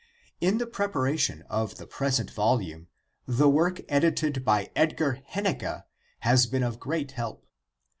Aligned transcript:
In 0.39 0.57
the 0.57 0.65
preparation 0.65 1.43
of 1.43 1.77
the 1.77 1.85
present 1.85 2.31
volume 2.31 2.87
the 3.27 3.47
work 3.47 3.81
edited 3.87 4.43
by 4.43 4.71
Edgar 4.75 5.21
Hennecke 5.29 5.83
has 6.21 6.47
been 6.47 6.63
of 6.63 6.79
great 6.79 7.11
help. 7.11 7.45